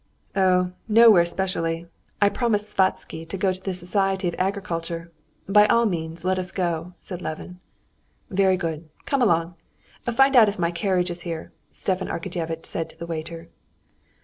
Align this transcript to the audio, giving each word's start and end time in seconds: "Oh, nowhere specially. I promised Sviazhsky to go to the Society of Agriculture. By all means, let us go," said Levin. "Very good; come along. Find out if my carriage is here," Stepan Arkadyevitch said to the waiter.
"Oh, 0.35 0.71
nowhere 0.87 1.25
specially. 1.25 1.85
I 2.19 2.29
promised 2.29 2.75
Sviazhsky 2.75 3.23
to 3.29 3.37
go 3.37 3.53
to 3.53 3.61
the 3.61 3.75
Society 3.75 4.27
of 4.27 4.33
Agriculture. 4.39 5.11
By 5.47 5.67
all 5.67 5.85
means, 5.85 6.25
let 6.25 6.39
us 6.39 6.51
go," 6.51 6.93
said 6.99 7.21
Levin. 7.21 7.59
"Very 8.27 8.57
good; 8.57 8.89
come 9.05 9.21
along. 9.21 9.57
Find 10.01 10.35
out 10.35 10.49
if 10.49 10.57
my 10.57 10.71
carriage 10.71 11.11
is 11.11 11.21
here," 11.21 11.51
Stepan 11.71 12.07
Arkadyevitch 12.07 12.65
said 12.65 12.89
to 12.89 12.97
the 12.97 13.05
waiter. 13.05 13.49